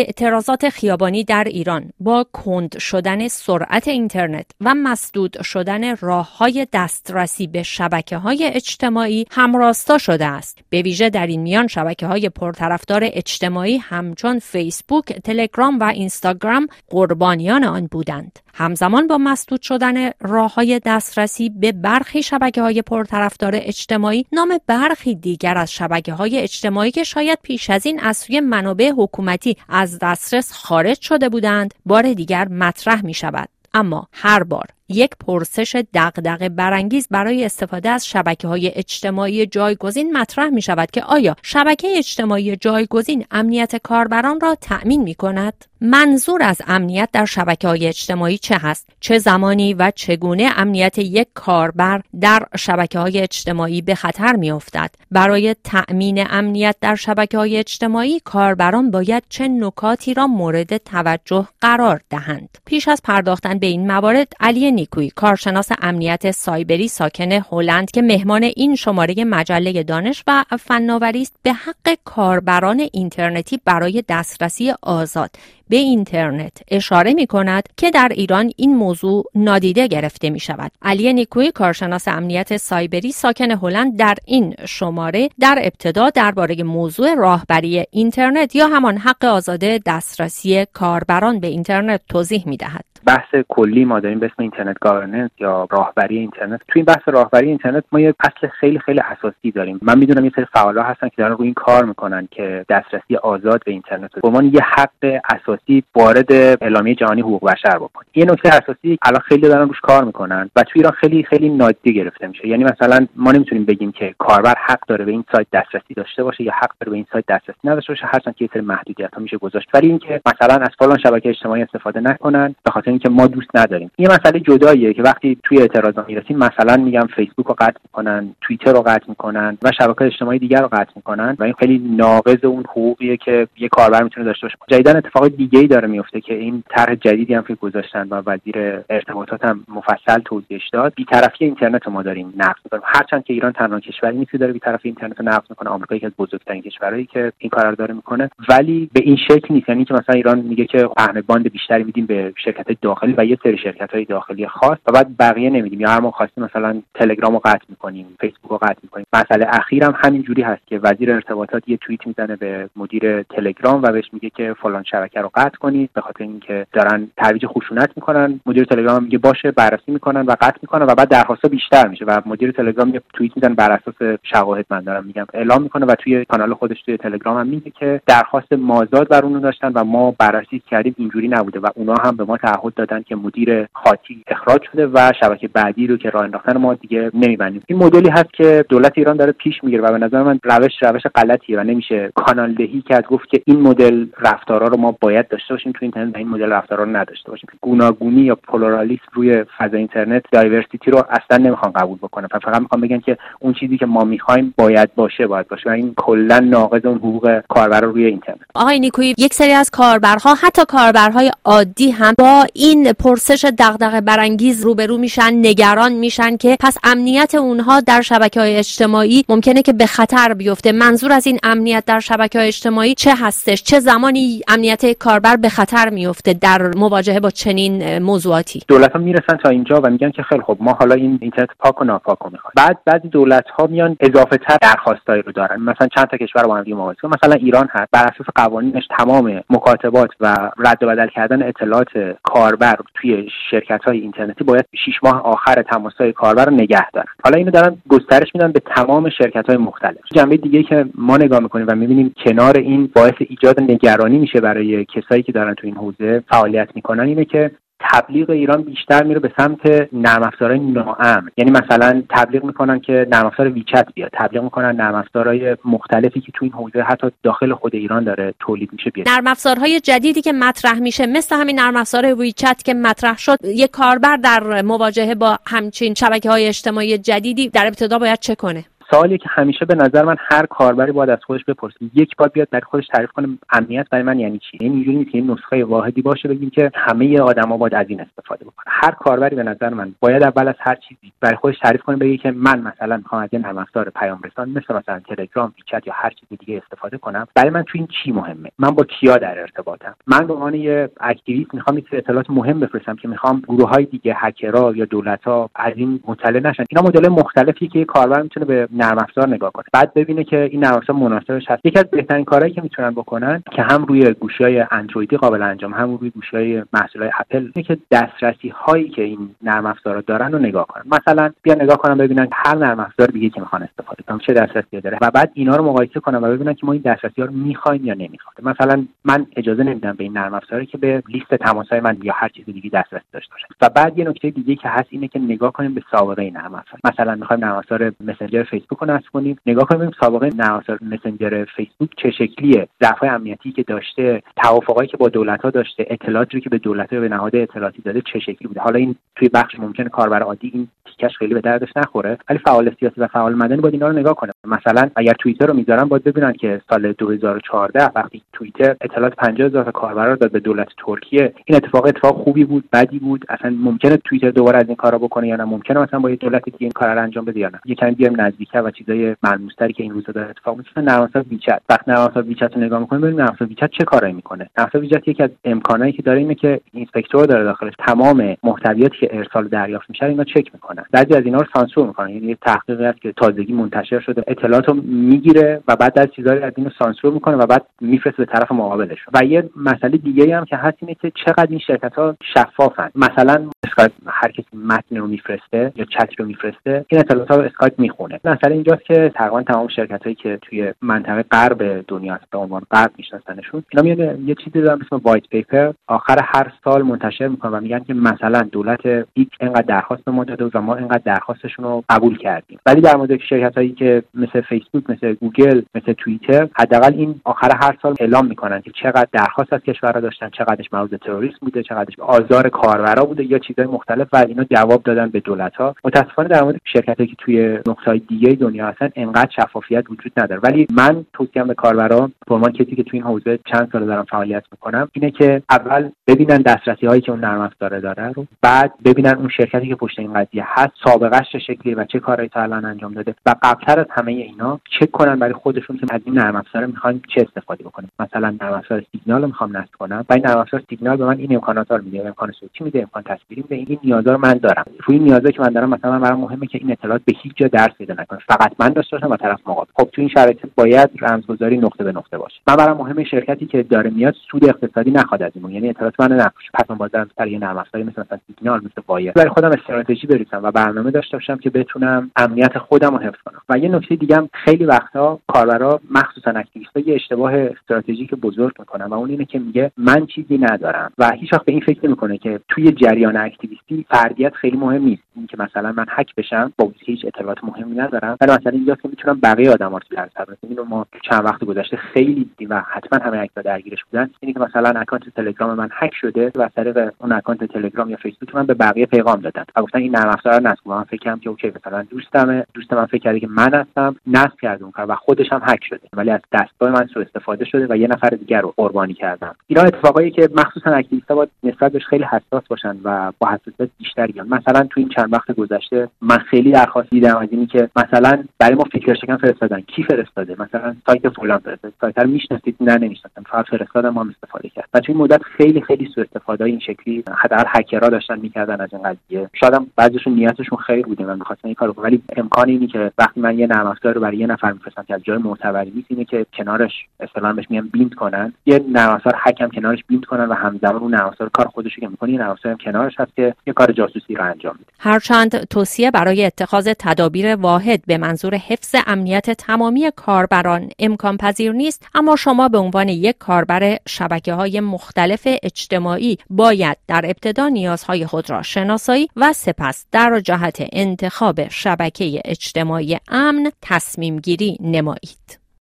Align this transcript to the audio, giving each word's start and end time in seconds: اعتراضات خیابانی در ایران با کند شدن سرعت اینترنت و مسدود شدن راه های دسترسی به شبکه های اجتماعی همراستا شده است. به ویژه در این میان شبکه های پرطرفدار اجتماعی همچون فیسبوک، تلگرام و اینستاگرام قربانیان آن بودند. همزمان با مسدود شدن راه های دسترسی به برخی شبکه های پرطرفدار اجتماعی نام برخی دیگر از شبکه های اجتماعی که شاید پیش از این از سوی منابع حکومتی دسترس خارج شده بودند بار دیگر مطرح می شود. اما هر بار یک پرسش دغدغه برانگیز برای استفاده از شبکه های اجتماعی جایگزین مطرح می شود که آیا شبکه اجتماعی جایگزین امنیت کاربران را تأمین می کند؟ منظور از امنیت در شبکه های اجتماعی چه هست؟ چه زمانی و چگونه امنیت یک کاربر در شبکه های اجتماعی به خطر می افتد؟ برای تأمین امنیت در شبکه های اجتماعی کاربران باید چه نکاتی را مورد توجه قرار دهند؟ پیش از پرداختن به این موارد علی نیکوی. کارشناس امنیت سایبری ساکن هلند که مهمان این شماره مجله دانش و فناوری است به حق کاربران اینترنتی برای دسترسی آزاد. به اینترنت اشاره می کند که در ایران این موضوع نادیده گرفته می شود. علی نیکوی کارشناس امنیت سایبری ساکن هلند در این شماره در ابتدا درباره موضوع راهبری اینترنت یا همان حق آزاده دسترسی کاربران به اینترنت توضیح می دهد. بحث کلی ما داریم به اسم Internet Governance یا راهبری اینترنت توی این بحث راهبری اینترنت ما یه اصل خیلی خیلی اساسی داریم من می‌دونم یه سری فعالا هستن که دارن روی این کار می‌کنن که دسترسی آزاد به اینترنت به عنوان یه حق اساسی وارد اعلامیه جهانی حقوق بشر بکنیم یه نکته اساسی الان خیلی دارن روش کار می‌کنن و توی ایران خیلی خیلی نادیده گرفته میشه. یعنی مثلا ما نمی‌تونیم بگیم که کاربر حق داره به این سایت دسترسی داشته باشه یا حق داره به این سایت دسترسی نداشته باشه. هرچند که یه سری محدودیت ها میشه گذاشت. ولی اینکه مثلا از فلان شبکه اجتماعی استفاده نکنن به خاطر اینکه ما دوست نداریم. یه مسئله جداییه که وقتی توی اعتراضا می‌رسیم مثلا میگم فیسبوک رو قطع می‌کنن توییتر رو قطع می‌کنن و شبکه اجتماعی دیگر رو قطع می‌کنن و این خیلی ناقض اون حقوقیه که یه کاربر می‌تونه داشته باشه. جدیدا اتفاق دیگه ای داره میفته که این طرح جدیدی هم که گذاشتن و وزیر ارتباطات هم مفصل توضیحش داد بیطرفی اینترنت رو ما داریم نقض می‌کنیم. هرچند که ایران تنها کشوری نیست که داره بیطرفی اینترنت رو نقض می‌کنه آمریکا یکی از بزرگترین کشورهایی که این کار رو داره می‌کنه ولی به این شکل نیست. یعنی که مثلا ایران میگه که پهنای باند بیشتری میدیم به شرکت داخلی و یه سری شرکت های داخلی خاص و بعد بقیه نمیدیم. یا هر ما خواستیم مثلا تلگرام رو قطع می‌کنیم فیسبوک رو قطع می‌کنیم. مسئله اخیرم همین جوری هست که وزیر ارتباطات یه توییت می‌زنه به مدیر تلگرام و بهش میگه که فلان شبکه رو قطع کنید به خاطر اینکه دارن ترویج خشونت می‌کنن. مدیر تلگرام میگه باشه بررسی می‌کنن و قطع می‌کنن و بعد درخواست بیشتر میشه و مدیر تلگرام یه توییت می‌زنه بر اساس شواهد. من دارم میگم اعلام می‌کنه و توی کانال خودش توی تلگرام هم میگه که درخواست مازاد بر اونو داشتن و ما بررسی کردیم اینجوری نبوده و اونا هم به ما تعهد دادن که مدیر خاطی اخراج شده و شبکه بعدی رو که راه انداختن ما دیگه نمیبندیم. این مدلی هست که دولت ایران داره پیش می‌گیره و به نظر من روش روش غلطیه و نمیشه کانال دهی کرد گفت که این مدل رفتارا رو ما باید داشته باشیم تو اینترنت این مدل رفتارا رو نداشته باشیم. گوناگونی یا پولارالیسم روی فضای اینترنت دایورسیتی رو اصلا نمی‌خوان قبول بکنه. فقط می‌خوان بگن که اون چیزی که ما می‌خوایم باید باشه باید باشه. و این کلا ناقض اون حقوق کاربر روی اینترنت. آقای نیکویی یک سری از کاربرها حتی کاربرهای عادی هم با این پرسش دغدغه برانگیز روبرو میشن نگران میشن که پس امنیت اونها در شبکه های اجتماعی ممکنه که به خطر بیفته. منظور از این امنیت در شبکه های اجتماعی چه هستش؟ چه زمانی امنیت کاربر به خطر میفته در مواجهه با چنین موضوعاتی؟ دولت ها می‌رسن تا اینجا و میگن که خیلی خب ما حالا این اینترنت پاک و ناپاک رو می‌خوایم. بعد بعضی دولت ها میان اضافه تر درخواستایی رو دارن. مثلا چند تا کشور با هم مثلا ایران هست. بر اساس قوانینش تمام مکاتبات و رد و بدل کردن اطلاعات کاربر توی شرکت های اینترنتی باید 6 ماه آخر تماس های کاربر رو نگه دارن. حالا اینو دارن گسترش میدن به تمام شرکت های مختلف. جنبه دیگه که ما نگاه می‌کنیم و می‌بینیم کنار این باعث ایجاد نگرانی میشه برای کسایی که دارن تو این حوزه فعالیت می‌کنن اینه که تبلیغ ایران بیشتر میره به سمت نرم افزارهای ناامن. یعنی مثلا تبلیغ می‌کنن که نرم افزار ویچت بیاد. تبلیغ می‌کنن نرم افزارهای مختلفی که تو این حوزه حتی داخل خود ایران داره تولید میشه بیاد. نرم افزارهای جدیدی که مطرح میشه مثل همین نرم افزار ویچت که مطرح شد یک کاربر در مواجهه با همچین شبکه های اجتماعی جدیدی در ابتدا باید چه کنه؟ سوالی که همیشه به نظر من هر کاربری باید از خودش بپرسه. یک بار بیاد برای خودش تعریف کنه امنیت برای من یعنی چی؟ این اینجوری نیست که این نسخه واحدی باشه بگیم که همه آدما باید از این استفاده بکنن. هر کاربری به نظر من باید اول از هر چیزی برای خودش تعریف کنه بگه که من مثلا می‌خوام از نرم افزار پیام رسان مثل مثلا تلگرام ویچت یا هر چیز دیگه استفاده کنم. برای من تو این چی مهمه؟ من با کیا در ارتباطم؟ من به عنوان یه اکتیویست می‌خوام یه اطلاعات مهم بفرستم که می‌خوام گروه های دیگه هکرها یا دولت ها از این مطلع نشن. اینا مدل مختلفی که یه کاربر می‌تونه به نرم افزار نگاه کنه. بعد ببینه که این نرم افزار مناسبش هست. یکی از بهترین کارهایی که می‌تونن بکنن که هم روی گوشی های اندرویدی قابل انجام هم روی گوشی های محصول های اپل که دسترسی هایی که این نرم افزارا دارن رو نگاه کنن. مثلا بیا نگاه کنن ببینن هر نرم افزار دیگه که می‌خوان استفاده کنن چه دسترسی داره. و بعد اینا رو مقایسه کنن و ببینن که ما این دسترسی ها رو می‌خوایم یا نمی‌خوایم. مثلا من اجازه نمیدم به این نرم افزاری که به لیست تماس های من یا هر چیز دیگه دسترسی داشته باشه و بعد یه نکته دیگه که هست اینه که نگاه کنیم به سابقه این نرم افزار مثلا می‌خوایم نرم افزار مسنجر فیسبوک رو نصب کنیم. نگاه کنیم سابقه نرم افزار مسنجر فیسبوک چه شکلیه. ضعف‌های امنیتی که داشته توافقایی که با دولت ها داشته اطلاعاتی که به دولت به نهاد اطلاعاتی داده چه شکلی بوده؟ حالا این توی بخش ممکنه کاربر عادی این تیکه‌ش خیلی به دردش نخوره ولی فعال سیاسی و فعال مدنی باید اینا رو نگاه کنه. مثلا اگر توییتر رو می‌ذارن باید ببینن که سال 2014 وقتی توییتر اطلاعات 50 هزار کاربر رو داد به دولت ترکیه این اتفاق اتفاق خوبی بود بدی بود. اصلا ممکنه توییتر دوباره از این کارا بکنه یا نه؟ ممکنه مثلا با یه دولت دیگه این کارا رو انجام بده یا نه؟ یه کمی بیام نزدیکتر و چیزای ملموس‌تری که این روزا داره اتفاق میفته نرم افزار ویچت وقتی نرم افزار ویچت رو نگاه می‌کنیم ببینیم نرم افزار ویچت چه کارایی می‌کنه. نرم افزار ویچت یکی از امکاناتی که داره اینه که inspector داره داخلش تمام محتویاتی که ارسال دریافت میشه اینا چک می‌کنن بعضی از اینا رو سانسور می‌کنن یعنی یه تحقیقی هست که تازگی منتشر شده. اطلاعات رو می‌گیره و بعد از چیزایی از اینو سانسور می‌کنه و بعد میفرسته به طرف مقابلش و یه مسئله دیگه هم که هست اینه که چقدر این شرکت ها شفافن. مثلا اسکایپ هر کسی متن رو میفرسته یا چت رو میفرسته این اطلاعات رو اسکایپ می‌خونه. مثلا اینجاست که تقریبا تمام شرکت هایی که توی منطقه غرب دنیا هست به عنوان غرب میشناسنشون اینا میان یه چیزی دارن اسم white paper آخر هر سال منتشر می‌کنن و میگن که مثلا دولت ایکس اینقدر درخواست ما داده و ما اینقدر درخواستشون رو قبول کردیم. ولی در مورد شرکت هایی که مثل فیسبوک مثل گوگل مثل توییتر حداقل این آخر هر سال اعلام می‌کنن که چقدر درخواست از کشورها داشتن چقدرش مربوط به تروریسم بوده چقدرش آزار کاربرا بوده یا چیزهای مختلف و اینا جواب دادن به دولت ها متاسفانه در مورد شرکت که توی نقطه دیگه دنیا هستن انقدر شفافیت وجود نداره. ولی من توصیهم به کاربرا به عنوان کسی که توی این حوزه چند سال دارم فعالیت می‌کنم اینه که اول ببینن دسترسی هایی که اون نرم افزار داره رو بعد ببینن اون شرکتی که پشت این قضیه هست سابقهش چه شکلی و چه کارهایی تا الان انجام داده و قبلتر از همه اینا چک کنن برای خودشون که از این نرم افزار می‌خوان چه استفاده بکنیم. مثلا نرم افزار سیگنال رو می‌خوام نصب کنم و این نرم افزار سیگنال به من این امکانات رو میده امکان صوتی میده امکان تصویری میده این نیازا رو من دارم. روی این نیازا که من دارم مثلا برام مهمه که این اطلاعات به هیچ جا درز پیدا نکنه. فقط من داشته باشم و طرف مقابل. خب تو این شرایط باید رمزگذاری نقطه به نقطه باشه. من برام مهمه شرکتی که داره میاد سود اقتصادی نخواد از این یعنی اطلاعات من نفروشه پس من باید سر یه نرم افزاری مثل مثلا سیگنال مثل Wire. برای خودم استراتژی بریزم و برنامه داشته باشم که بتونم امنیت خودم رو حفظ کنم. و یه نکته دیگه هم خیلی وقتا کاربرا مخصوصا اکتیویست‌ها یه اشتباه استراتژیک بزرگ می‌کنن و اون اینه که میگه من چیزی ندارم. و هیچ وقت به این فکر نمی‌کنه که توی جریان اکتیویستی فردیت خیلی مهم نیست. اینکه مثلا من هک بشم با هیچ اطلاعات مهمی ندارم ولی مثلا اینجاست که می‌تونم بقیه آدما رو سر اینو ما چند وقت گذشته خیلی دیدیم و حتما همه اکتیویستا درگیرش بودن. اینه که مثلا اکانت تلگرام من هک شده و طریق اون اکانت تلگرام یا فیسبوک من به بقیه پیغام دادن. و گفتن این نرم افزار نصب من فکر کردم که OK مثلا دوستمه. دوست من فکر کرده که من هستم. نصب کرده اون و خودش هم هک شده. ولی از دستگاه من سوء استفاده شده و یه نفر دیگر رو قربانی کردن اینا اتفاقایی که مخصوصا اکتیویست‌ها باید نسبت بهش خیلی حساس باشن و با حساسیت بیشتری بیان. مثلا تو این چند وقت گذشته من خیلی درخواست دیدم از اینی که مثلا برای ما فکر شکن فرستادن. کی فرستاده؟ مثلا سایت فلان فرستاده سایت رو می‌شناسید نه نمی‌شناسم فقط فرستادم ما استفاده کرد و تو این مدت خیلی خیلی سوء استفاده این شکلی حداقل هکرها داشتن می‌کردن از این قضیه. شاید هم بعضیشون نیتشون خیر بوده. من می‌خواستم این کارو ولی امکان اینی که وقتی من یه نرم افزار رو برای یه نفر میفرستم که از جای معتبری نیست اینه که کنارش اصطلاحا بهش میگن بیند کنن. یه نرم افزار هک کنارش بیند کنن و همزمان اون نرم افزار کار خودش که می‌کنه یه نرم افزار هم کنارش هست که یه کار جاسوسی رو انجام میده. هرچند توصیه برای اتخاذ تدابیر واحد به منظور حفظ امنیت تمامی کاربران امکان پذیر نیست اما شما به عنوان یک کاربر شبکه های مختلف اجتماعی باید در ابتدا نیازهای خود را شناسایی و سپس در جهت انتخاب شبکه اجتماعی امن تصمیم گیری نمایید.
اعتراضات 0.00 0.68
خیابانی 0.68 1.24
در 1.24 1.44
ایران 1.44 1.92
با 2.00 2.26
کند 2.32 2.78
شدن 2.78 3.28
سرعت 3.28 3.88
اینترنت 3.88 4.46
و 4.60 4.74
مسدود 4.74 5.42
شدن 5.42 5.96
راه 5.96 6.36
های 6.36 6.66
دسترسی 6.72 7.46
به 7.46 7.62
شبکه 7.62 8.16
های 8.16 8.50
اجتماعی 8.54 9.26
همراستا 9.30 9.98
شده 9.98 10.26
است. 10.26 10.58
به 10.70 10.82
ویژه 10.82 11.10
در 11.10 11.26
این 11.26 11.42
میان 11.42 11.66
شبکه 11.66 12.06
های 12.06 12.28
پرطرفدار 12.28 13.00
اجتماعی 13.04 13.76
همچون 13.76 14.38
فیسبوک، 14.38 15.04
تلگرام 15.04 15.78
و 15.78 15.84
اینستاگرام 15.84 16.66
قربانیان 16.88 17.64
آن 17.64 17.86
بودند. 17.86 18.38
همزمان 18.58 19.06
با 19.06 19.18
مسدود 19.18 19.62
شدن 19.62 20.10
راه 20.20 20.54
های 20.54 20.80
دسترسی 20.84 21.48
به 21.48 21.72
برخی 21.72 22.22
شبکه 22.22 22.62
های 22.62 22.82
پرطرفدار 22.82 23.52
اجتماعی 23.54 24.26
نام 24.32 24.58
برخی 24.66 25.14
دیگر 25.14 25.58
از 25.58 25.72
شبکه 25.72 26.12
های 26.12 26.38
اجتماعی 26.38 26.90
که 26.90 27.04
شاید 27.04 27.38
پیش 27.42 27.70
از 27.70 27.86
این 27.86 28.00
از 28.00 28.16
سوی 28.16 28.40
منابع 28.40 28.92
حکومتی 28.96 29.56
دسترس 29.94 30.52
خارج 30.52 31.00
شده 31.00 31.28
بودند 31.28 31.74
بار 31.86 32.12
دیگر 32.12 32.48
مطرح 32.48 33.04
می 33.04 33.14
شود. 33.14 33.48
اما 33.74 34.08
هر 34.12 34.42
بار 34.42 34.66
یک 34.88 35.10
پرسش 35.26 35.84
دغدغه 35.94 36.48
برانگیز 36.48 37.08
برای 37.10 37.44
استفاده 37.44 37.88
از 37.88 38.06
شبکه 38.06 38.48
های 38.48 38.72
اجتماعی 38.74 39.46
جایگزین 39.46 40.16
مطرح 40.16 40.48
می 40.48 40.62
شود 40.62 40.90
که 40.90 41.02
آیا 41.02 41.36
شبکه 41.42 41.88
اجتماعی 41.96 42.56
جایگزین 42.56 43.24
امنیت 43.30 43.76
کاربران 43.76 44.40
را 44.40 44.54
تأمین 44.60 45.02
می 45.02 45.14
کند؟ 45.14 45.64
منظور 45.80 46.42
از 46.42 46.62
امنیت 46.66 47.08
در 47.12 47.24
شبکه 47.24 47.68
های 47.68 47.86
اجتماعی 47.86 48.38
چه 48.38 48.56
هست؟ 48.58 48.86
چه 49.00 49.18
زمانی 49.18 49.74
و 49.74 49.92
چگونه 49.94 50.50
امنیت 50.56 50.98
یک 50.98 51.28
کاربر 51.34 52.02
در 52.20 52.46
شبکه 52.58 52.98
های 52.98 53.20
اجتماعی 53.20 53.82
به 53.82 53.94
خطر 53.94 54.36
می 54.36 54.50
افتد؟ 54.50 54.90
برای 55.10 55.56
تأمین 55.64 56.26
امنیت 56.30 56.76
در 56.80 56.94
شبکه 56.94 57.38
های 57.38 57.56
اجتماعی 57.56 58.20
کاربران 58.20 58.90
باید 58.90 59.22
چه 59.28 59.48
نکاتی 59.48 60.14
را 60.14 60.26
مورد 60.26 60.76
توجه 60.76 61.48
قرار 61.60 62.00
دهند؟ 62.10 62.58
پیش 62.64 62.88
از 62.88 63.00
پرداختن 63.04 63.58
به 63.58 63.66
این 63.66 63.86
موارد 63.86 64.32
علی 64.40 64.70
نیکوی. 64.76 65.10
کارشناس 65.10 65.68
امنیت 65.82 66.30
سایبری 66.30 66.88
ساکن 66.88 67.32
هلند 67.32 67.90
که 67.90 68.02
مهمان 68.02 68.42
این 68.42 68.76
شماره 68.76 69.24
مجله 69.24 69.82
دانش 69.82 70.22
و 70.26 70.44
فناوری 70.60 71.22
است 71.22 71.34
به 71.42 71.52
حق 71.52 71.98
کاربران 72.04 72.88
اینترنتی 72.92 73.60
برای 73.64 74.04
دسترسی 74.08 74.74
آزاد. 74.82 75.30
به 75.70 75.76
اینترنت 75.76 76.62
اشاره 76.70 77.14
می 77.14 77.26
کند 77.26 77.68
که 77.76 77.90
در 77.90 78.08
ایران 78.10 78.50
این 78.56 78.76
موضوع 78.76 79.24
نادیده 79.34 79.86
گرفته 79.86 80.30
می 80.30 80.40
شود. 80.40 80.70
علی 80.82 81.12
نیکوی 81.12 81.50
کارشناس 81.50 82.08
امنیت 82.08 82.56
سایبری 82.56 83.12
ساکن 83.12 83.50
هلند 83.50 83.98
در 83.98 84.14
این 84.26 84.54
شماره 84.68 85.28
در 85.40 85.58
ابتدا 85.62 86.10
درباره 86.10 86.62
موضوع 86.62 87.14
راهبری 87.14 87.84
اینترنت 87.90 88.56
یا 88.56 88.66
همان 88.66 88.96
حق 88.96 89.24
آزاده 89.24 89.80
دسترسی 89.86 90.66
کاربران 90.72 91.40
به 91.40 91.46
اینترنت 91.46 92.00
توضیح 92.08 92.44
می 92.46 92.56
دهد. 92.56 92.84
بحث 93.06 93.34
کلی 93.48 93.84
ما 93.84 94.00
داریم 94.00 94.18
به 94.18 94.26
اسم 94.26 94.42
Internet 94.42 94.76
Governance 94.80 95.30
یا 95.38 95.66
راهبری 95.70 96.18
اینترنت 96.18 96.60
توی 96.68 96.80
این 96.80 96.84
بحث 96.84 97.02
راهبری 97.06 97.48
اینترنت 97.48 97.84
ما 97.92 98.00
یه 98.00 98.14
اصل 98.20 98.48
خیلی 98.60 98.78
خیلی 98.78 99.00
اساسی 99.00 99.50
داریم 99.50 99.78
من 99.82 99.98
می‌دونم 99.98 100.24
یه 100.24 100.32
سری 100.36 100.46
فعالا 100.52 100.82
هستن 100.82 101.08
که 101.08 101.14
دارن 101.18 101.32
روی 101.32 101.44
این 101.44 101.54
کار 101.54 101.84
می‌کنن 101.84 102.28
که 102.30 102.66
دسترسی 102.68 103.16
آزاد 103.16 103.62
به 103.66 103.72
اینترنت 103.72 104.10
به 104.22 104.28
عنوان 104.28 104.44
یه 104.44 104.60
حق 104.60 105.20
اساسی 105.30 105.55
وارد 105.94 106.32
اعلامیه 106.32 106.94
جهانی 106.94 107.20
حقوق 107.20 107.44
بشر 107.50 107.78
بکنیم 107.78 108.10
یه 108.14 108.24
نکته 108.24 108.48
اساسی 108.48 108.98
الان 109.02 109.20
خیلی 109.20 109.48
دارن 109.48 109.68
روش 109.68 109.80
کار 109.80 110.04
می‌کنن 110.04 110.50
و 110.56 110.62
توی 110.62 110.72
ایران 110.80 110.92
خیلی 110.92 111.22
خیلی 111.22 111.48
نادیده 111.48 111.92
گرفته 111.92 112.26
میشه. 112.26 112.48
یعنی 112.48 112.64
مثلا 112.64 113.06
ما 113.16 113.32
نمی‌تونیم 113.32 113.64
بگیم 113.64 113.92
که 113.92 114.14
کاربر 114.18 114.54
حق 114.66 114.86
داره 114.88 115.04
به 115.04 115.12
این 115.12 115.24
سایت 115.32 115.46
دسترسی 115.52 115.94
داشته 115.94 116.22
باشه 116.24 116.44
یا 116.44 116.52
حق 116.52 116.70
داره 116.80 116.90
به 116.90 116.96
این 116.96 117.06
سایت 117.12 117.24
دسترسی 117.28 117.58
نداشته 117.64 117.92
باشه. 117.92 118.06
هرچند 118.06 118.34
که 118.34 118.44
یه 118.44 118.50
سری 118.52 118.62
محدودیت 118.62 119.14
ها 119.14 119.22
میشه 119.22 119.36
گذاشت. 119.36 119.68
ولی 119.74 119.88
اینکه 119.88 120.20
مثلا 120.26 120.54
از 120.54 120.70
فلان 120.78 120.98
شبکه 120.98 121.28
اجتماعی 121.28 121.62
استفاده 121.62 122.00
نکنن 122.00 122.54
به 122.64 122.70
خاطر 122.70 122.90
اینکه 122.90 123.08
ما 123.08 123.26
دوست 123.26 123.56
نداریم. 123.56 123.90
یه 123.98 124.08
مسئله 124.08 124.40
جداییه 124.40 124.94
که 124.94 125.02
وقتی 125.02 125.38
توی 125.42 125.58
اعتراضا 125.58 126.04
می‌رسیم 126.08 126.38
مثلا 126.38 126.76
میگم 126.76 127.06
فیسبوک 127.16 127.46
رو 127.46 127.54
قطع 127.58 127.78
می‌کنن 127.84 128.34
توییتر 128.40 128.72
رو 128.72 128.82
قطع 128.82 129.04
می‌کنن 129.08 129.58
و 129.62 129.70
شبکه 129.78 130.04
اجتماعی 130.04 130.38
دیگر 130.38 130.60
رو 130.60 130.68
قطع 130.68 130.92
می‌کنن 130.96 131.36
و 131.38 131.44
این 131.44 131.54
خیلی 131.58 131.78
ناقض 131.78 132.44
اون 132.44 132.64
حقوقیه 132.68 133.16
که 133.16 133.48
یه 133.58 133.68
کاربر 133.68 134.02
می‌تونه 134.02 134.26
داشته 134.26 134.46
باشه. 134.46 134.56
جدیدا 134.68 134.90
اتفاق 134.90 135.26
دیگه 135.46 135.58
ای 135.58 135.66
داره 135.66 135.88
میفته 135.88 136.20
که 136.20 136.34
این 136.34 136.62
طرح 136.70 136.94
جدیدی 136.94 137.34
هم 137.34 137.42
که 137.42 137.54
گذاشتن 137.54 138.08
و 138.08 138.22
وزیر 138.26 138.56
ارتباطات 138.90 139.44
هم 139.44 139.64
مفصل 139.68 140.18
توضیحش 140.24 140.68
داد 140.72 140.92
بیطرفی 140.96 141.44
اینترنت 141.44 141.86
رو 141.86 141.92
ما 141.92 142.02
داریم 142.02 142.34
نقض 142.36 142.60
می‌کنیم. 142.64 142.82
هرچند 142.84 143.24
که 143.24 143.32
ایران 143.32 143.52
تنها 143.52 143.80
کشوری 143.80 144.16
نیست 144.18 144.30
که 144.30 144.38
داره 144.38 144.52
بیطرفی 144.52 144.88
اینترنت 144.88 145.20
رو 145.20 145.28
نقض 145.28 145.46
می‌کنه 145.50 145.70
آمریکا 145.70 145.94
یکی 145.94 146.06
از 146.06 146.12
بزرگترین 146.18 146.62
کشورهایی 146.62 147.06
که 147.06 147.32
این 147.38 147.50
کار 147.50 147.66
رو 147.66 147.74
داره 147.74 147.94
می‌کنه 147.94 148.30
ولی 148.48 148.90
به 148.92 149.00
این 149.00 149.16
شکل 149.16 149.54
نیست. 149.54 149.68
یعنی 149.68 149.84
که 149.84 149.94
مثلا 149.94 150.14
ایران 150.14 150.38
میگه 150.38 150.64
که 150.64 150.88
پهنای 150.96 151.20
باند 151.26 151.52
بیشتری 151.52 151.84
میدیم 151.84 152.06
به 152.06 152.32
شرکت 152.44 152.80
داخلی 152.82 153.14
و 153.18 153.24
یه 153.24 153.38
سری 153.42 153.58
شرکت 153.58 153.94
های 153.94 154.04
داخلی 154.04 154.46
خاص 154.46 154.78
و 154.86 154.92
بعد 154.92 155.16
بقیه 155.18 155.50
نمیدیم. 155.50 155.80
یا 155.80 155.90
هر 155.90 156.00
ما 156.00 156.10
خواستیم 156.10 156.44
مثلا 156.44 156.82
تلگرام 156.94 157.32
رو 157.32 157.40
قطع 157.44 157.64
می‌کنیم 157.68 158.06
فیسبوک 158.20 158.50
رو 158.50 158.56
قطع 158.56 158.78
می‌کنیم. 158.82 159.06
مسئله 159.12 159.46
اخیرم 159.52 159.94
همین 160.04 160.22
جوری 160.22 160.42
هست 160.42 160.66
که 160.66 160.80
وزیر 160.82 161.12
ارتباطات 161.12 161.68
یه 161.68 161.76
توییت 161.76 162.06
می‌زنه 162.06 162.36
به 162.36 162.68
مدیر 162.76 163.22
تلگرام 163.22 163.82
و 163.82 163.92
بهش 163.92 164.10
میگه 164.12 164.30
که 164.30 164.54
فلان 164.62 164.82
شبکه 164.82 165.20
رو 165.20 165.30
قطع 165.36 165.58
کنید 165.58 165.90
به 165.94 166.00
خاطر 166.00 166.24
اینکه 166.24 166.66
دارن 166.72 167.08
ترویج 167.16 167.46
خشونت 167.46 167.90
می‌کنن. 167.96 168.40
مدیر 168.46 168.64
تلگرام 168.64 169.02
میگه 169.02 169.18
باشه 169.18 169.50
بررسی 169.50 169.92
می‌کنن 169.92 170.20
و 170.20 170.34
قطع 170.40 170.58
می‌کنن 170.62 170.86
و 170.86 170.94
بعد 170.94 171.08
درخواست 171.08 171.46
بیشتر 171.46 171.88
میشه 171.88 172.04
و 172.04 172.20
مدیر 172.26 172.52
تلگرام 172.52 172.94
یه 172.94 173.00
توییت 173.12 173.32
می‌زنه 173.36 173.54
بر 173.54 173.72
اساس 173.72 174.18
شواهد. 174.22 174.66
من 174.70 174.80
دارم 174.80 175.04
میگم 175.04 175.26
اعلام 175.34 175.62
می‌کنه 175.62 175.86
و 175.86 175.94
توی 175.94 176.24
کانال 176.24 176.54
خودش 176.54 176.82
توی 176.82 176.96
تلگرام 176.96 177.36
هم 177.36 177.46
میگه 177.46 177.70
که 177.70 178.00
درخواست 178.06 178.52
مازاد 178.52 179.08
بر 179.08 179.22
اونو 179.24 179.40
داشتن 179.40 179.72
و 179.74 179.84
ما 179.84 180.14
بررسی 180.18 180.62
کردیم 180.70 180.94
اینجوری 180.98 181.28
نبوده 181.28 181.60
و 181.60 181.68
اونا 181.74 181.94
هم 182.04 182.16
به 182.16 182.24
ما 182.24 182.36
تعهد 182.36 182.74
دادن 182.74 183.02
که 183.02 183.16
مدیر 183.16 183.66
خاطی 183.72 184.22
اخراج 184.26 184.60
شده 184.72 184.86
و 184.86 185.12
شبکه 185.20 185.48
بعدی 185.48 185.86
رو 185.86 185.96
که 185.96 186.10
راه 186.10 186.24
انداختن 186.24 186.58
ما 186.58 186.74
دیگه 186.74 187.10
نمیبندیم. 187.14 187.62
این 187.66 187.78
مدلی 187.78 188.10
هست 188.10 188.32
که 188.32 188.64
دولت 188.68 188.92
ایران 188.96 189.16
داره 189.16 189.32
پیش 189.32 189.64
می‌گیره 189.64 189.82
و 189.82 189.92
به 189.92 189.98
نظر 189.98 190.22
من 190.22 190.40
روش 190.44 190.72
روش 190.82 191.02
غلطیه 191.14 191.58
و 191.58 191.64
نمیشه 191.64 192.12
کانال 192.14 192.52
دهی 192.54 192.82
کرد 192.88 193.06
گفت 193.06 193.28
که 193.28 193.42
این 193.44 193.60
مدل 193.60 194.06
رفتارا 194.20 194.66
رو 194.66 194.76
ما 194.76 194.96
باید 195.00 195.25
داشته 195.30 195.54
باشیم 195.54 195.72
تو 195.72 195.78
اینترنت 195.82 196.16
این 196.16 196.28
مدل 196.28 196.52
رفتارا 196.52 196.84
رو 196.84 196.96
نداشته 196.96 197.30
باشیم. 197.30 197.48
گوناگونی 197.60 198.20
یا 198.20 198.34
پولارالیسم 198.34 199.02
روی 199.12 199.44
فضای 199.58 199.78
اینترنت 199.78 200.22
دایورسیتی 200.32 200.90
رو 200.90 201.04
اصلا 201.10 201.36
نمی‌خوان 201.36 201.72
قبول 201.72 201.98
بکنه. 201.98 202.26
فقط 202.26 202.60
می‌خوان 202.60 202.80
بگن 202.80 202.98
که 202.98 203.18
اون 203.40 203.54
چیزی 203.60 203.78
که 203.78 203.86
ما 203.86 204.04
می‌خوایم 204.04 204.54
باید 204.58 204.94
باشه 204.94 205.26
باید 205.26 205.48
باشه. 205.48 205.70
و 205.70 205.72
این 205.72 205.94
کلا 205.96 206.38
ناقض 206.38 206.86
اون 206.86 206.98
حقوق 206.98 207.40
کاربر 207.48 207.80
روی 207.80 208.04
اینترنت. 208.04 208.38
آقای 208.54 208.80
نیکویی 208.80 209.14
یک 209.18 209.34
سری 209.34 209.52
از 209.52 209.70
کاربرها 209.70 210.34
حتی 210.34 210.62
کاربرهای 210.68 211.30
عادی 211.44 211.90
هم 211.90 212.14
با 212.18 212.46
این 212.54 212.92
پرسش 212.92 213.44
دغدغه 213.58 214.00
برانگیز 214.00 214.64
روبرو 214.64 214.98
میشن 214.98 215.30
نگران 215.32 215.92
میشن 215.92 216.36
که 216.36 216.56
پس 216.60 216.78
امنیت 216.84 217.34
اونها 217.34 217.80
در 217.80 218.00
شبکه 218.00 218.40
های 218.40 218.56
اجتماعی 218.56 219.24
ممکنه 219.28 219.62
که 219.62 219.72
به 219.72 219.86
خطر 219.86 220.34
بیفته. 220.34 220.72
منظور 220.72 221.12
از 221.12 221.26
این 221.26 221.38
امنیت 221.42 221.84
در 221.86 222.00
شبکه 222.00 222.38
های 222.38 222.48
اجتماعی 222.48 222.94
چه 222.94 223.14
هستش؟ 223.14 223.62
چه 223.62 223.80
زمانی 223.80 224.40
امنیت 224.48 224.92
کاربر 225.16 225.36
به 225.36 225.48
خطر 225.48 225.90
میفته 225.90 226.34
در 226.34 226.70
مواجهه 226.76 227.20
با 227.20 227.30
چنین 227.30 227.98
موضوعاتی؟ 227.98 228.62
دولت 228.68 228.92
ها 228.92 228.98
می‌رسن 228.98 229.36
تا 229.36 229.48
اینجا 229.48 229.80
و 229.80 229.90
میگن 229.90 230.10
که 230.10 230.22
خیلی 230.22 230.42
خب 230.42 230.56
ما 230.60 230.72
حالا 230.72 230.94
این 230.94 231.18
اینترنت 231.22 231.48
پاک 231.58 231.80
و 231.80 231.84
ناپاک 231.84 232.18
رو 232.18 232.30
می‌خوایم. 232.32 232.52
بعد 232.56 232.78
بعضی 232.84 233.08
دولت 233.08 233.44
ها 233.48 233.66
میان 233.66 233.96
اضافه 234.00 234.36
تر 234.36 234.56
درخواستایی 234.62 235.22
رو 235.22 235.32
دارن. 235.32 235.60
مثلا 235.60 235.88
چند 235.96 236.06
تا 236.06 236.16
کشور 236.16 236.46
با 236.46 236.56
هم 236.56 236.64
مثلا 237.04 237.34
ایران 237.34 237.68
هست. 237.70 237.88
بر 237.92 238.02
اساس 238.02 238.26
قوانینش 238.34 238.82
تمام 238.98 239.40
مکاتبات 239.50 240.10
و 240.20 240.50
رد 240.58 240.82
و 240.82 240.86
بدل 240.86 241.08
کردن 241.08 241.42
اطلاعات 241.42 241.88
کاربر 242.22 242.76
توی 242.94 243.28
شرکت 243.50 243.80
های 243.84 243.98
اینترنتی 243.98 244.44
باید 244.44 244.64
6 244.86 244.92
ماه 245.02 245.22
آخر 245.22 245.62
تماس 245.62 245.94
های 245.94 246.12
کاربر 246.12 246.44
رو 246.44 246.52
نگه 246.52 246.90
دارن. 246.90 247.06
حالا 247.24 247.36
اینو 247.36 247.50
دارن 247.50 247.76
گسترش 247.88 248.28
میدن 248.34 248.52
به 248.52 248.60
تمام 248.76 249.10
شرکت 249.10 249.46
های 249.46 249.56
مختلف. 249.56 249.96
جنبه 250.14 250.36
دیگه 250.36 250.62
که 250.62 250.86
ما 250.94 251.16
نگاه 251.16 251.40
می‌کنیم 251.40 251.66
و 251.68 251.74
می‌بینیم 251.74 252.14
کنار 252.24 252.58
این 252.58 252.90
باعث 252.94 253.14
ایجاد 253.18 253.60
نگرانی 253.60 254.18
میشه 254.18 254.40
برای 254.40 254.84
کسایی 254.96 255.22
که 255.22 255.32
دارن 255.32 255.54
تو 255.54 255.66
این 255.66 255.76
حوزه 255.76 256.24
فعالیت 256.28 256.68
می‌کنن 256.74 257.04
اینه 257.04 257.24
که 257.24 257.50
تبلیغ 257.80 258.30
ایران 258.30 258.62
بیشتر 258.62 259.04
میره 259.04 259.20
به 259.20 259.32
سمت 259.36 259.88
نرم 259.92 260.22
افزارهای 260.22 260.58
ناامن. 260.58 261.28
یعنی 261.36 261.50
مثلا 261.50 262.02
تبلیغ 262.10 262.44
می‌کنن 262.44 262.80
که 262.80 263.06
نرم 263.10 263.26
افزار 263.26 263.48
ویچت 263.48 263.86
بیاد. 263.94 264.10
تبلیغ 264.12 264.42
می‌کنن 264.42 264.76
نرم 264.76 264.94
افزارهای 264.94 265.56
مختلفی 265.64 266.20
که 266.20 266.32
تو 266.34 266.44
این 266.44 266.52
حوزه 266.52 266.80
حتی 266.82 267.06
داخل 267.22 267.54
خود 267.54 267.74
ایران 267.74 268.04
داره 268.04 268.34
تولید 268.40 268.72
میشه 268.72 268.90
بیاد. 268.90 269.08
نرم 269.08 269.26
افزارهای 269.26 269.80
جدیدی 269.80 270.22
که 270.22 270.32
مطرح 270.32 270.78
میشه 270.78 271.06
مثل 271.06 271.36
همین 271.36 271.60
نرم 271.60 271.76
افزار 271.76 272.14
ویچت 272.14 272.62
که 272.64 272.74
مطرح 272.74 273.18
شد 273.18 273.38
یک 273.44 273.70
کاربر 273.70 274.16
در 274.16 274.62
مواجهه 274.62 275.14
با 275.14 275.38
همچین 275.46 275.94
شبکه 275.94 276.30
های 276.30 276.46
اجتماعی 276.46 276.98
جدیدی 276.98 277.48
در 277.48 277.66
ابتدا 277.66 277.98
باید 277.98 278.18
چه 278.18 278.34
کنه؟ 278.34 278.64
سوالی 278.90 279.18
که 279.18 279.28
همیشه 279.28 279.64
به 279.64 279.74
نظر 279.74 280.04
من 280.04 280.16
هر 280.18 280.46
کاربری 280.46 280.92
باید 280.92 281.10
از 281.10 281.18
خودش 281.26 281.44
بپرسه. 281.44 281.76
یک 281.94 282.16
بار 282.16 282.28
بیاد 282.28 282.48
برای 282.50 282.64
خودش 282.64 282.86
تعریف 282.86 283.10
کنه 283.10 283.28
امنیت 283.52 283.86
برای 283.90 284.04
من 284.04 284.18
یعنی 284.18 284.38
چی؟ 284.38 284.58
این 284.60 284.72
اینجوری 284.72 284.96
نیست 284.96 285.10
که 285.10 285.18
این 285.18 285.30
نسخه 285.30 285.64
واحدی 285.64 286.02
باشه 286.02 286.28
بگیم 286.28 286.50
که 286.50 286.70
همه 286.74 287.20
آدما 287.20 287.56
باید 287.56 287.74
از 287.74 287.86
این 287.88 288.00
استفاده 288.00 288.44
بکنن. 288.44 288.64
هر 288.66 288.90
کاربری 288.90 289.36
به 289.36 289.42
نظر 289.42 289.68
من 289.68 289.94
باید 290.00 290.22
اول 290.22 290.48
از 290.48 290.54
هر 290.58 290.74
چیزی 290.74 291.12
برای 291.20 291.36
خودش 291.36 291.58
تعریف 291.58 291.82
کنه 291.82 291.96
بگه 291.96 292.16
که 292.16 292.30
من 292.30 292.60
مثلا 292.60 292.96
می‌خوام 292.96 293.22
از 293.22 293.28
نرم 293.32 293.58
افزار 293.58 293.90
پیام 293.90 294.20
رسان 294.24 294.48
مثل 294.48 294.74
مثلا 294.74 295.00
تلگرام 295.00 295.52
ویچت 295.56 295.86
یا 295.86 295.92
هر 295.96 296.10
چیز 296.10 296.38
دیگه 296.38 296.62
استفاده 296.64 296.98
کنم. 296.98 297.26
برای 297.34 297.50
من 297.50 297.62
تو 297.62 297.72
این 297.74 297.86
چی 297.86 298.12
مهمه؟ 298.12 298.50
من 298.58 298.70
با 298.70 298.84
کیا 298.84 299.16
در 299.16 299.40
ارتباطم؟ 299.40 299.94
من 300.06 300.26
به 300.26 300.32
عنوان 300.32 300.54
یه 300.54 300.90
اکتیویست 301.00 301.54
می‌خوام 301.54 301.78
یه 301.78 301.84
اطلاعات 301.92 302.30
مهم 302.30 302.60
بفرستم 302.60 302.96
که 302.96 303.08
می‌خوام 303.08 303.42
گروه 303.48 303.68
های 303.68 303.84
دیگه 303.84 304.14
هکرها 304.16 304.72
یا 304.76 304.84
دولت 304.84 305.24
ها 305.24 305.50
از 305.54 305.72
این 305.76 306.00
مطلع 306.08 306.40
نشن. 306.40 306.64
اینا 306.70 306.82
مدل 306.82 307.08
مختلفی 307.08 307.68
که 307.68 307.78
یه 307.78 307.84
کاربر 307.84 308.22
می‌تونه 308.22 308.46
به 308.46 308.68
نرم 308.76 308.98
افزار 308.98 309.28
نگاه 309.28 309.52
کنه. 309.52 309.64
بعد 309.72 309.94
ببینه 309.94 310.24
که 310.24 310.48
این 310.52 310.64
نرم 310.64 310.74
افزار 310.74 310.96
مناسبش 310.96 311.50
هست. 311.50 311.66
یکی 311.66 311.78
از 311.78 311.84
بهترین 311.90 312.24
کارهایی 312.24 312.54
که 312.54 312.62
می‌تونن 312.62 312.90
بکنن 312.90 313.42
که 313.52 313.62
هم 313.62 313.84
روی 313.84 314.14
گوشی 314.14 314.44
های 314.44 314.64
اندرویدی 314.70 315.16
قابل 315.16 315.42
انجام 315.42 315.74
هم 315.74 315.96
روی 315.96 316.10
گوشی 316.10 316.36
های 316.36 316.62
محصول 316.72 317.02
های 317.02 317.10
اپل 317.20 317.62
که 317.62 317.78
دسترسی 317.90 318.48
هایی 318.48 318.88
که 318.88 319.02
این 319.02 319.30
نرم 319.42 319.66
افزارا 319.66 320.00
دارن 320.00 320.32
رو 320.32 320.38
نگاه 320.38 320.66
کنن. 320.66 320.82
مثلا 320.86 321.30
بیا 321.42 321.54
نگاه 321.54 321.76
کنن 321.76 321.98
ببینن 321.98 322.28
هر 322.32 322.54
نرم 322.54 322.80
افزار 322.80 323.06
دیگه 323.06 323.28
که 323.28 323.40
می‌خوان 323.40 323.62
استفاده 323.62 324.02
کنن 324.02 324.18
چه 324.18 324.32
دسترسی 324.32 324.80
داره. 324.80 324.98
و 325.00 325.10
بعد 325.10 325.30
اینا 325.34 325.56
رو 325.56 325.64
مقایسه 325.64 326.00
کنن 326.00 326.18
و 326.18 326.30
ببینن 326.30 326.54
که 326.54 326.66
ما 326.66 326.72
این 326.72 326.82
دسترسی 326.82 327.20
ها 327.20 327.26
رو 327.26 327.32
می‌خوایم 327.32 327.84
یا 327.84 327.94
نمی‌خوایم. 327.94 328.48
مثلا 328.50 328.86
من 329.04 329.26
اجازه 329.36 329.62
نمیدم 329.62 329.92
به 329.92 330.04
این 330.04 330.12
نرم 330.12 330.34
افزاری 330.34 330.66
که 330.66 330.78
به 330.78 331.02
لیست 331.08 331.34
تماس 331.34 331.68
های 331.68 331.80
من 331.80 331.96
یا 332.02 332.12
هر 332.16 332.28
چیز 332.28 332.44
دیگه 332.44 332.70
دسترسی 332.70 333.04
داشته 333.12 333.32
باشه 333.34 333.46
و 333.60 333.68
بعد 333.68 333.98
یه 333.98 334.08
نکته 334.08 334.30
دیگه 334.30 334.54
که 334.54 334.68
هست 334.68 334.88
اینه 334.90 335.08
که 335.08 335.18
نگاه 335.18 335.52
کنیم 335.52 335.74
به 335.74 335.82
سابقه 335.90 336.22
این 336.22 336.36
نرم 336.36 336.54
افزار 336.54 336.80
مثلا 336.84 337.14
می‌خوایم 337.14 337.44
نرم 337.44 337.56
افزار 337.56 337.92
مسنجر 338.00 338.44
فیسبوک 338.66 338.88
رو 338.88 338.96
نصب 338.96 339.06
کنیم. 339.12 339.36
نگاه 339.46 339.64
کنیم 339.64 339.90
سابقه 340.00 340.30
نرم 340.36 340.54
افزار 340.54 340.78
مسنجر 340.82 341.44
فیسبوک 341.56 341.90
چه 341.96 342.10
شکلیه. 342.10 342.68
ضعف‌های 342.82 343.10
امنیتی 343.10 343.52
که 343.52 343.62
داشته 343.62 344.22
توافقایی 344.42 344.88
که 344.88 344.96
با 344.96 345.08
دولت 345.08 345.42
ها 345.42 345.50
داشته 345.50 345.86
اطلاعاتی 345.90 346.40
که 346.40 346.50
به 346.50 346.58
دولت 346.58 346.90
به 346.90 347.08
نهاد 347.08 347.36
اطلاعاتی 347.36 347.82
داده 347.82 348.02
چه 348.12 348.18
شکلی 348.18 348.48
بوده؟ 348.48 348.60
حالا 348.60 348.78
این 348.78 348.96
توی 349.16 349.28
بخش 349.28 349.58
ممکنه 349.58 349.88
کاربر 349.88 350.22
عادی 350.22 350.50
این 350.54 350.68
تیکه‌ش 350.84 351.16
خیلی 351.18 351.34
به 351.34 351.40
دردش 351.40 351.68
نخوره 351.76 352.18
ولی 352.28 352.38
فعال 352.38 352.74
سیاسی 352.80 353.00
و 353.00 353.06
فعال 353.06 353.34
مدنی 353.34 353.60
باید 353.60 353.74
اینا 353.74 353.88
رو 353.88 353.98
نگاه 353.98 354.14
کنه. 354.14 354.32
مثلا 354.44 354.90
اگر 354.96 355.12
توییتر 355.12 355.46
رو 355.46 355.54
می‌ذارن 355.54 355.84
باید 355.84 356.04
ببینن 356.04 356.32
که 356.32 356.60
سال 356.70 356.92
2014 356.92 357.90
وقتی 357.94 358.22
توییتر 358.32 358.76
اطلاعات 358.80 359.14
50 359.14 359.48
هزار 359.48 359.70
کاربر 359.70 360.06
رو 360.06 360.16
داد 360.16 360.30
به 360.30 360.40
دولت 360.40 360.68
ترکیه 360.86 361.34
این 361.44 361.56
اتفاق 361.56 361.86
اتفاق 361.86 362.16
خوبی 362.16 362.44
بود 362.44 362.64
بدی 362.72 362.98
بود. 362.98 363.24
اصلا 363.28 363.56
ممکنه 363.60 363.96
توییتر 363.96 364.30
دوباره 364.30 364.58
از 364.58 364.66
این 364.66 364.76
کارا 364.76 364.98
بکنه 364.98 365.28
یا 365.28 365.36
نه؟ 365.36 365.44
ممکنه 365.44 365.80
مثلا 365.80 366.00
با 366.00 366.10
یه 366.10 366.16
دولت 366.16 366.44
دیگه 366.44 366.56
این 366.60 366.70
کارا 366.70 366.94
رو 366.94 367.02
انجام 367.02 367.24
بده 367.24 367.40
یا 367.40 367.48
نه؟ 367.48 367.60
یه 367.64 367.74
کمی 367.74 367.90
بیام 367.90 368.16
نزدیکتر 368.56 368.62
و 368.62 368.70
چیزای 368.70 369.16
ملموس‌تری 369.22 369.72
که 369.72 369.82
این 369.82 369.92
روزا 369.92 370.12
داره 370.12 370.30
اتفاق 370.30 370.56
میفته 370.56 370.80
نرم 370.80 371.02
افزار 371.02 371.24
ویچت 371.30 371.60
وقتی 371.68 371.90
نرم 371.90 372.00
افزار 372.00 372.22
ویچت 372.22 372.54
رو 372.54 372.60
نگاه 372.60 372.80
می‌کنیم 372.80 373.02
ببینیم 373.02 373.20
نرم 373.20 373.30
افزار 373.32 373.48
ویچت 373.48 373.70
چه 373.70 373.84
کارایی 373.84 374.14
می‌کنه. 374.14 374.50
نرم 374.58 374.66
افزار 374.66 374.82
ویچت 374.82 375.08
یکی 375.08 375.22
از 375.22 375.30
امکاناتی 375.44 375.92
که 375.92 376.02
داره 376.02 376.18
اینه 376.18 376.34
که 376.34 376.60
inspector 376.72 377.26
داره 377.26 377.44
داخلش 377.44 377.72
تمام 377.78 378.36
محتویاتی 378.42 378.98
که 378.98 379.08
ارسال 379.16 379.48
دریافت 379.48 379.90
میشه 379.90 380.06
اینا 380.06 380.24
چک 380.24 380.54
می‌کنن 380.54 380.84
بعضی 380.92 381.14
از 381.14 381.24
اینا 381.24 381.38
رو 381.38 381.46
سانسور 381.56 381.86
می‌کنن 381.86 382.08
یعنی 382.08 382.26
یه 382.26 382.36
تحقیقی 382.42 382.84
هست 382.84 383.00
که 383.00 383.12
تازگی 383.12 383.52
منتشر 383.52 384.00
شده. 384.00 384.24
اطلاعات 384.26 384.68
رو 384.68 384.74
می‌گیره 384.84 385.62
و 385.68 385.76
بعد 385.76 385.98
از 385.98 386.06
چیزایی 386.16 386.40
از 386.40 386.52
اینو 386.56 386.70
سانسور 386.78 387.12
می‌کنه 387.12 387.36
و 387.36 387.46
بعد 387.46 387.66
میفرسته 387.80 388.24
به 388.24 388.32
طرف 388.32 388.52
مقابلش 388.52 388.98
و 389.14 389.24
یه 389.24 389.50
مسئله 389.56 389.96
دیگه 389.96 390.36
هم 390.36 390.44
که 390.44 390.56
هست 390.56 390.76
اینه 390.80 390.94
که 390.94 391.12
چقدر 391.24 391.46
این 391.50 391.58
شرکت 391.58 391.94
ها 391.94 392.16
شفافن. 392.34 392.90
مثلا 392.94 393.50
اسکایپ 393.64 393.92
هر 394.06 394.30
کسی 394.30 394.56
متن 394.56 394.96
رو 394.96 395.06
میفرسته 395.06 395.72
یا 395.76 395.84
چت 395.84 396.08
رو 396.18 396.24
میفرسته 396.26 396.84
این 396.88 397.00
اطلاعات 397.00 397.30
رو 397.30 397.40
اسکایپ 397.40 397.80
می‌خونه. 397.80 398.20
مثلا 398.24 398.45
اینجاست 398.52 398.84
که 398.84 399.12
تقریبا 399.14 399.42
تمام 399.42 399.68
شرکت 399.68 400.02
هایی 400.02 400.14
که 400.14 400.38
توی 400.42 400.72
منطقه 400.82 401.22
غرب 401.22 401.84
دنیا 401.88 402.14
هست 402.14 402.30
به 402.30 402.38
عنوان 402.38 402.62
غرب 402.70 402.90
میشناسنشون 402.98 403.62
اینا 403.72 403.82
میان 403.82 404.28
یه 404.28 404.34
چیزی 404.34 404.60
دارن 404.60 404.82
اسم 404.86 405.00
white 405.04 405.28
paper 405.28 405.72
آخر 405.86 406.18
هر 406.22 406.52
سال 406.64 406.82
منتشر 406.82 407.28
می‌کنن 407.28 407.52
و 407.52 407.60
میگن 407.60 407.78
که 407.78 407.94
مثلا 407.94 408.42
دولت 408.42 408.86
ایکس 409.14 409.28
اینقدر 409.40 409.62
درخواست 409.62 410.08
ما 410.08 410.24
داده 410.24 410.50
و 410.54 410.60
ما 410.60 410.76
اینقدر 410.76 411.02
درخواستشون 411.04 411.64
رو 411.64 411.84
قبول 411.88 412.18
کردیم. 412.18 412.58
ولی 412.66 412.80
در 412.80 412.96
مورد 412.96 413.20
شرکت 413.20 413.54
هایی 413.54 413.72
که 413.72 414.02
مثل 414.14 414.40
فیسبوک 414.40 414.90
مثل 414.90 415.14
گوگل 415.14 415.62
مثل 415.74 415.92
توییتر 415.92 416.48
حداقل 416.54 416.92
این 416.94 417.20
آخر 417.24 417.56
هر 417.62 417.78
سال 417.82 417.94
اعلام 418.00 418.26
می‌کنن 418.26 418.60
که 418.60 418.70
چقدر 418.82 419.08
درخواست 419.12 419.52
از 419.52 419.60
کشورها 419.60 420.00
داشتن 420.00 420.30
چقدرش 420.30 420.72
مربوط 420.72 420.90
به 420.90 420.98
تروریسم 420.98 421.38
بوده 421.40 421.62
چقدرش 421.62 421.98
آزار 421.98 422.48
کاربرا 422.48 423.04
بوده 423.04 423.24
یا 423.24 423.38
چیزهای 423.38 423.68
مختلف 423.68 424.08
و 424.12 424.16
اینا 424.16 424.44
جواب 424.44 424.82
دادن 424.82 425.08
به 425.08 425.20
دولت 425.20 425.56
ها 425.56 425.74
متاسفانه 425.84 426.28
در 426.28 426.42
مورد 426.42 426.60
شرکت 426.64 426.96
که 426.96 427.16
توی 427.18 427.58
نقطه 427.68 427.98
دیگه 427.98 428.35
دنیا 428.36 428.66
هستن 428.66 428.90
انقدر 428.96 429.30
شفافیت 429.36 429.84
وجود 429.90 430.12
نداره. 430.16 430.40
ولی 430.40 430.66
من 430.70 431.04
توصیهم 431.12 431.46
به 431.46 431.54
کاربرا 431.54 432.10
به 432.26 432.34
عنوان 432.34 432.52
کسی 432.52 432.76
که 432.76 432.82
توی 432.82 432.98
این 432.98 433.08
حوزه 433.08 433.38
چند 433.44 433.68
سال 433.72 433.86
دارم 433.86 434.04
فعالیت 434.04 434.44
می‌کنم 434.52 434.88
اینه 434.92 435.10
که 435.10 435.42
اول 435.50 435.90
ببینن 436.06 436.38
دسترسی 436.38 436.86
هایی 436.86 437.00
که 437.00 437.12
اون 437.12 437.20
نرم 437.20 437.40
افزار 437.40 437.80
داره 437.80 438.12
رو 438.12 438.26
بعد 438.42 438.72
ببینن 438.84 439.14
اون 439.14 439.28
شرکتی 439.28 439.68
که 439.68 439.74
پشت 439.74 439.98
این 439.98 440.14
قضیه 440.14 440.44
هست 440.46 440.72
سابقهش 440.84 441.26
چه 441.32 441.38
شکلی 441.38 441.74
و 441.74 441.84
چه 441.84 441.98
کارهایی 441.98 442.28
تا 442.28 442.42
الان 442.42 442.64
انجام 442.64 442.94
داده 442.94 443.14
و 443.26 443.34
قبلتر 443.42 443.80
از 443.80 443.86
همه 443.90 444.12
اینا 444.12 444.60
چک 444.80 444.90
کنن 444.90 445.18
برای 445.18 445.32
خودشون 445.32 445.76
که 445.76 445.86
از 445.90 446.00
این 446.04 446.18
نرم 446.18 446.36
افزار 446.36 446.66
می‌خوان 446.66 447.00
چه 447.14 447.26
استفاده 447.28 447.64
بکنیم. 447.64 447.90
مثلا 447.98 448.34
نرم 448.40 448.52
افزار 448.52 448.82
سیگنال 448.92 449.22
رو 449.22 449.26
می‌خوام 449.26 449.56
نصب 449.56 449.74
کنم 449.78 450.04
و 450.08 450.12
این 450.14 450.26
نرم 450.26 450.38
افزار 450.38 450.62
سیگنال 450.70 450.96
به 450.96 451.06
من 451.06 451.18
این 451.18 451.34
امکانات 451.34 451.70
رو 451.70 451.82
میده 451.82 452.06
امکان 452.06 452.32
صوتی 452.32 452.64
میده 452.64 452.78
امکان 452.80 453.02
تصویری 453.02 453.42
میده 453.42 453.54
این 453.54 453.78
نیازا 453.84 454.12
رو 454.12 454.18
من 454.18 454.34
دارم. 454.34 454.64
روی 454.84 454.96
این 454.96 455.04
نیازا 455.04 455.30
که 455.30 455.42
من 455.42 455.48
دارم 455.48 455.70
مثلا 455.70 455.98
برام 455.98 456.20
مهمه 456.20 456.46
که 456.46 456.58
این 456.58 456.72
اطلاعات 456.72 457.02
به 457.04 457.12
هیچ 457.22 457.32
جا 457.36 457.48
درز 457.48 457.74
پیدا 457.78 457.94
نکنه. 457.94 458.18
فقط 458.28 458.52
من 458.58 458.68
داشته 458.68 458.96
باشم 458.96 459.10
و 459.10 459.16
طرف 459.16 459.40
مقابل. 459.46 459.70
خب 459.74 459.88
تو 459.92 460.00
این 460.02 460.08
شرایط 460.08 460.38
باید 460.56 460.90
رمزگذاری 461.00 461.58
نقطه 461.58 461.84
به 461.84 461.92
نقطه 461.92 462.18
باشه. 462.18 462.40
من 462.48 462.56
برام 462.56 462.76
مهمه 462.76 463.04
شرکتی 463.04 463.46
که 463.46 463.62
داره 463.62 463.90
میاد 463.90 464.14
سود 464.30 464.48
اقتصادی 464.48 464.90
نخواد 464.90 465.22
از 465.22 465.32
این 465.34 465.50
یعنی 465.50 465.68
اطلاعات 465.68 466.00
من 466.00 466.12
نفروشه 466.12 466.50
پس 466.54 466.70
من 466.70 466.76
باید 466.76 467.10
سر 467.18 467.28
یه 467.28 467.38
نرم 467.38 467.56
افزاری 467.56 467.84
مثل 467.84 468.02
مثلا 468.02 468.18
سیگنال 468.26 468.58
مثل 468.58 468.82
Wire. 468.86 469.12
برای 469.12 469.28
خودم 469.28 469.50
استراتژی 469.50 470.06
بریزم 470.06 470.40
و 470.42 470.50
برنامه 470.50 470.90
داشته 470.90 471.16
باشم 471.16 471.36
که 471.36 471.50
بتونم 471.50 472.10
امنیت 472.16 472.58
خودم 472.58 472.90
رو 472.90 472.98
حفظ 472.98 473.18
کنم. 473.24 473.40
و 473.48 473.58
یه 473.58 473.68
نکته 473.68 473.96
دیگه 473.96 474.16
هم 474.16 474.28
خیلی 474.32 474.64
وقتا 474.64 475.18
کاربرا 475.28 475.80
مخصوصا 475.90 476.30
اکتیویست‌ها 476.30 476.82
یه 476.86 476.94
اشتباه 476.94 477.34
استراتژیک 477.34 478.14
بزرگ 478.14 478.54
می‌کنن 478.58 478.86
و 478.86 478.94
اون 478.94 479.10
اینه 479.10 479.24
که 479.24 479.38
میگه 479.38 479.70
من 479.76 480.06
چیزی 480.06 480.38
ندارم. 480.38 480.92
و 480.98 481.10
هیچ 481.10 481.32
وقت 481.32 481.44
به 481.44 481.52
این 481.52 481.60
فکر 481.60 481.86
نمی‌کنه 481.86 482.18
که 482.18 482.40
توی 482.48 482.72
جریان 482.72 483.16
اکتیویستی 483.16 483.86
فردیت 483.90 484.34
خیلی 484.34 484.56
مهم 484.56 484.82
نیست. 484.82 485.02
اینکه 485.16 485.36
مثلا 485.38 485.72
من 485.72 485.86
هک 485.88 486.14
بشم 486.14 486.52
با 486.58 486.72
هیچ 486.78 487.04
اطلاعات 487.04 487.44
مهمی 487.44 487.76
ندارم 487.76 488.15
ولی 488.20 488.32
مثلا 488.32 488.52
اینجاست 488.52 488.82
که 488.82 488.88
می‌تونم 488.88 489.20
بقیه 489.22 489.50
آدما 489.50 489.78
رو 489.78 490.06
سر 490.14 490.26
اینو 490.48 490.64
ما 490.64 490.86
چند 491.10 491.24
وقت 491.24 491.44
گذشته 491.44 491.76
خیلی 491.76 492.14
دیدیم 492.14 492.48
و 492.50 492.62
حتما 492.68 493.04
همه 493.04 493.18
اکتیویستا 493.18 493.42
درگیرش 493.42 493.84
بودن. 493.84 494.10
اینه 494.20 494.32
که 494.34 494.40
مثلا 494.40 494.80
اکانت 494.80 495.08
تلگرام 495.08 495.56
من 495.56 495.68
هک 495.72 495.94
شده 496.00 496.32
و 496.36 496.48
طریق 496.56 496.92
اون 496.98 497.12
اکانت 497.12 497.44
تلگرام 497.44 497.90
یا 497.90 497.96
فیسبوک 497.96 498.34
من 498.34 498.46
به 498.46 498.54
بقیه 498.54 498.86
پیغام 498.86 499.20
دادن. 499.20 499.44
و 499.56 499.62
گفتن 499.62 499.78
این 499.78 499.96
نرم 499.96 500.08
افزار 500.08 500.42
نصب 500.42 500.68
من 500.68 500.84
فکر 500.84 501.00
کردم 501.00 501.20
که 501.20 501.30
OK 501.30 501.52
مثلا 501.56 501.82
دوستمه. 501.82 502.46
دوست 502.54 502.72
من 502.72 502.86
فکر 502.86 503.02
کرده 503.02 503.20
که 503.20 503.28
من 503.30 503.54
هستم. 503.54 503.96
نصب 504.06 504.40
کرده 504.42 504.64
اون 504.64 504.72
و 504.88 504.94
خودش 504.94 505.32
هم 505.32 505.40
هک 505.44 505.64
شده. 505.68 505.80
ولی 505.92 506.10
از 506.10 506.20
دستگاه 506.32 506.70
من 506.70 506.86
سوء 506.86 507.02
استفاده 507.02 507.44
شده 507.44 507.66
و 507.70 507.76
یه 507.76 507.86
نفر 507.86 508.08
دیگر 508.08 508.40
رو 508.40 508.54
قربانی 508.56 508.94
کردن 508.94 509.32
اینا 509.46 509.62
اتفاقایی 509.62 510.10
که 510.10 510.28
مخصوصا 510.34 510.70
اکتیویست‌ها 510.70 511.14
باید 511.14 511.30
نسبت 511.42 511.72
بهش 511.72 511.86
خیلی 511.86 512.04
حساس 512.04 512.42
باشن 512.48 512.76
و 512.84 513.12
با 513.18 513.28
حساسیت 513.28 513.70
بیشتری 513.78 514.12
بیان. 514.12 514.28
مثلا 514.28 514.66
تو 514.70 514.80
این 514.80 514.88
چند 514.88 515.12
وقت 515.12 515.32
گذشته 515.32 515.88
من 516.02 516.18
خیلی 516.18 516.52
درخواست 516.52 516.90
دیدم 516.90 517.16
از 517.16 517.28
اینی 517.30 517.46
که 517.46 517.68
مثلا 517.76 518.05
برای 518.38 518.54
ما 518.54 518.64
فکر 518.72 518.94
شکن 518.94 519.16
فرستادن. 519.16 519.60
کی 519.60 519.82
فرستاده؟ 519.82 520.36
مثلا 520.38 520.76
سایت 520.86 521.08
فلان 521.08 521.38
فرستاده 521.38 521.74
سایت 521.80 521.98
رو 521.98 522.08
می‌شناسید 522.08 522.56
نه 522.60 522.76
نمی‌شناسم 522.78 523.22
فقط 523.26 523.46
فرستادم 523.46 523.88
ما 523.88 524.06
استفاده 524.10 524.48
کرد 524.48 524.68
و 524.74 524.80
تو 524.80 524.92
این 524.92 525.00
مدت 525.00 525.22
خیلی 525.22 525.60
خیلی 525.60 525.88
سوء 525.94 526.04
استفاده 526.04 526.44
این 526.44 526.58
شکلی 526.58 527.04
حداقل 527.18 527.44
هکرها 527.46 527.88
داشتن 527.88 528.18
می‌کردن 528.18 528.60
از 528.60 528.68
این 528.72 528.82
قضیه. 528.82 529.30
شاید 529.32 529.54
هم 529.54 529.66
بعضیشون 529.76 530.14
نیتشون 530.14 530.58
خیر 530.58 530.86
بوده. 530.86 531.04
من 531.04 531.18
می‌خواستم 531.18 531.48
این 531.48 531.54
کارو 531.54 531.74
ولی 531.78 532.02
امکان 532.16 532.48
اینی 532.48 532.66
که 532.66 532.92
وقتی 532.98 533.20
من 533.20 533.38
یه 533.38 533.46
نرم 533.46 533.66
افزار 533.66 533.94
رو 533.94 534.00
برای 534.00 534.16
یه 534.16 534.26
نفر 534.26 534.52
میفرستم 534.52 534.82
که 534.82 534.94
از 534.94 535.02
جای 535.04 535.18
معتبری 535.18 535.72
نیست 535.74 535.86
اینه 535.90 536.04
که 536.04 536.26
کنارش 536.32 536.72
اصطلاحا 537.00 537.32
بهش 537.32 537.46
میگن 537.50 537.68
بیند 537.68 537.94
کنن. 537.94 538.32
یه 538.46 538.64
نرم 538.68 538.90
افزار 538.90 539.14
هک 539.16 539.54
کنارش 539.54 539.84
بیند 539.88 540.04
کنن 540.04 540.24
و 540.24 540.34
همزمان 540.34 540.76
اون 540.76 540.94
نرم 540.94 541.06
افزار 541.06 541.28
کار 541.28 541.46
خودش 541.46 541.76
که 541.76 541.88
می‌کنه 541.88 542.10
یه 542.12 542.18
نرم 542.18 542.30
افزار 542.30 542.52
هم 542.52 542.58
کنارش 542.58 543.00
هست 543.00 543.16
که 543.16 543.34
یه 543.46 543.52
کار 543.52 543.72
جاسوسی 543.72 544.14
رو 544.14 544.24
انجام 544.24 544.56
میده. 544.58 544.70
هرچند 544.78 545.44
توصیه 545.44 545.90
برای 545.90 546.24
اتخاذ 546.24 546.68
تدابیر 546.78 547.36
واحد 547.36 547.85
به 547.86 547.98
منظور 547.98 548.34
حفظ 548.34 548.74
امنیت 548.86 549.30
تمامی 549.30 549.90
کاربران 549.96 550.70
امکان 550.78 551.16
پذیر 551.16 551.52
نیست 551.52 551.86
اما 551.94 552.16
شما 552.16 552.48
به 552.48 552.58
عنوان 552.58 552.88
یک 552.88 553.18
کاربر 553.18 553.78
شبکه 553.88 554.34
های 554.34 554.60
مختلف 554.60 555.28
اجتماعی 555.42 556.18
باید 556.30 556.76
در 556.88 557.06
ابتدا 557.06 557.48
نیازهای 557.48 558.06
خود 558.06 558.30
را 558.30 558.42
شناسایی 558.42 559.08
و 559.16 559.32
سپس 559.32 559.86
در 559.92 560.20
جهت 560.20 560.68
انتخاب 560.72 561.48
شبکه 561.48 562.22
اجتماعی 562.24 562.98
امن 563.08 563.52
تصمیم 563.62 564.18
گیری 564.18 564.58
نمایید. 564.60 565.45